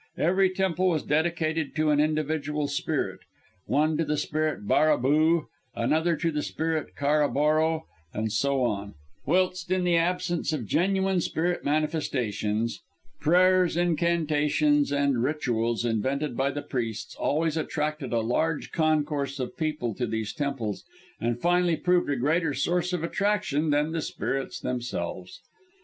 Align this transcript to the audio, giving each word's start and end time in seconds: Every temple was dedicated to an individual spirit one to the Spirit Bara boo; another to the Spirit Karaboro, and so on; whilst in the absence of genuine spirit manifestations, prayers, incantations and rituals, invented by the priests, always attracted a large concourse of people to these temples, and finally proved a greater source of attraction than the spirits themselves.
Every 0.17 0.49
temple 0.49 0.87
was 0.89 1.03
dedicated 1.03 1.75
to 1.75 1.91
an 1.91 1.99
individual 1.99 2.67
spirit 2.67 3.19
one 3.67 3.97
to 3.97 4.03
the 4.03 4.17
Spirit 4.17 4.65
Bara 4.67 4.97
boo; 4.97 5.45
another 5.75 6.15
to 6.15 6.31
the 6.31 6.41
Spirit 6.41 6.95
Karaboro, 6.95 7.83
and 8.11 8.31
so 8.33 8.63
on; 8.63 8.95
whilst 9.27 9.69
in 9.69 9.83
the 9.83 9.95
absence 9.97 10.53
of 10.53 10.65
genuine 10.65 11.21
spirit 11.21 11.63
manifestations, 11.63 12.81
prayers, 13.19 13.77
incantations 13.77 14.91
and 14.91 15.21
rituals, 15.21 15.85
invented 15.85 16.35
by 16.35 16.49
the 16.49 16.63
priests, 16.63 17.13
always 17.19 17.55
attracted 17.55 18.11
a 18.11 18.21
large 18.21 18.71
concourse 18.71 19.39
of 19.39 19.55
people 19.55 19.93
to 19.93 20.07
these 20.07 20.33
temples, 20.33 20.83
and 21.19 21.39
finally 21.39 21.77
proved 21.77 22.09
a 22.09 22.15
greater 22.15 22.55
source 22.55 22.91
of 22.91 23.03
attraction 23.03 23.69
than 23.69 23.91
the 23.91 24.01
spirits 24.01 24.59
themselves. 24.59 25.41